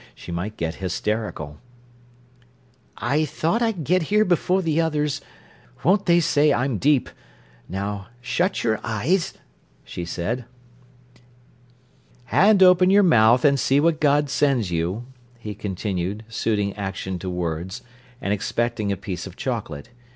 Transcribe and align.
She 0.15 0.31
might 0.31 0.57
get 0.57 0.77
hysterical. 0.81 1.59
"I 2.97 3.23
thought 3.23 3.61
I'd 3.61 3.83
get 3.83 4.01
here 4.01 4.25
before 4.25 4.63
the 4.63 4.81
others—won't 4.81 6.07
they 6.07 6.19
say 6.19 6.51
I'm 6.51 6.79
deep! 6.79 7.07
Now 7.69 8.07
shut 8.19 8.63
your 8.63 8.79
eyes—" 8.83 9.35
she 9.83 10.03
said. 10.03 10.45
"And 12.31 12.63
open 12.63 12.89
your 12.89 13.03
mouth, 13.03 13.45
and 13.45 13.59
see 13.59 13.79
what 13.79 14.01
God 14.01 14.27
sends 14.31 14.71
you," 14.71 15.05
he 15.37 15.53
continued, 15.53 16.25
suiting 16.27 16.75
action 16.75 17.19
to 17.19 17.29
words, 17.29 17.83
and 18.19 18.33
expecting 18.33 18.91
a 18.91 18.97
piece 18.97 19.27
of 19.27 19.35
chocolate. 19.35 19.89